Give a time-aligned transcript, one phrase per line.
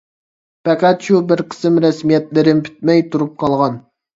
[0.69, 3.79] پەقەت شۇ بىر قىسىم رەسمىيەتلىرىم پۈتمەي تۇرۇپ قالغان.